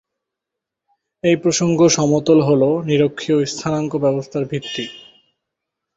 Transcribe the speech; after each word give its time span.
এই 1.23 1.35
প্রসঙ্গ 1.35 1.79
সমতল 1.87 2.39
হল 2.41 2.61
নিরক্ষীয় 2.85 3.39
স্থানাঙ্ক 3.45 3.91
ব্যবস্থার 3.95 4.43
ভিত্তি। 4.45 4.85